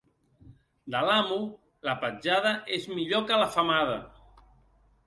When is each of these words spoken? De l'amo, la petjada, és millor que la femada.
De 0.95 1.01
l'amo, 1.09 1.37
la 1.89 1.95
petjada, 2.07 2.55
és 2.79 2.89
millor 2.97 3.25
que 3.31 3.43
la 3.45 3.53
femada. 3.59 4.05